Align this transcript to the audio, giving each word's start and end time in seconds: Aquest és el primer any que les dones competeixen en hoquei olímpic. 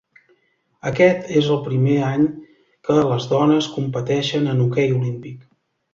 Aquest 0.91 1.27
és 1.41 1.49
el 1.55 1.59
primer 1.67 1.99
any 2.07 2.25
que 2.89 2.95
les 3.11 3.27
dones 3.35 3.69
competeixen 3.77 4.53
en 4.55 4.65
hoquei 4.65 4.95
olímpic. 4.99 5.51